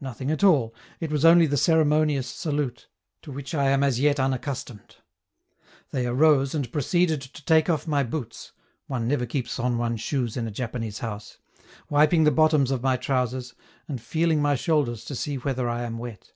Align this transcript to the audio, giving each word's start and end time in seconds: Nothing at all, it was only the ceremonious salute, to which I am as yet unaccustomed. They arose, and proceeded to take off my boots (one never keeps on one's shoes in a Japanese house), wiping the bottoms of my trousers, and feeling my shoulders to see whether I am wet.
Nothing 0.00 0.28
at 0.32 0.42
all, 0.42 0.74
it 0.98 1.12
was 1.12 1.24
only 1.24 1.46
the 1.46 1.56
ceremonious 1.56 2.26
salute, 2.26 2.88
to 3.22 3.30
which 3.30 3.54
I 3.54 3.70
am 3.70 3.84
as 3.84 4.00
yet 4.00 4.18
unaccustomed. 4.18 4.96
They 5.92 6.04
arose, 6.04 6.52
and 6.52 6.72
proceeded 6.72 7.20
to 7.22 7.44
take 7.44 7.70
off 7.70 7.86
my 7.86 8.02
boots 8.02 8.50
(one 8.88 9.06
never 9.06 9.24
keeps 9.24 9.56
on 9.60 9.78
one's 9.78 10.00
shoes 10.00 10.36
in 10.36 10.48
a 10.48 10.50
Japanese 10.50 10.98
house), 10.98 11.38
wiping 11.88 12.24
the 12.24 12.32
bottoms 12.32 12.72
of 12.72 12.82
my 12.82 12.96
trousers, 12.96 13.54
and 13.86 14.00
feeling 14.00 14.42
my 14.42 14.56
shoulders 14.56 15.04
to 15.04 15.14
see 15.14 15.36
whether 15.36 15.68
I 15.68 15.82
am 15.84 15.98
wet. 15.98 16.32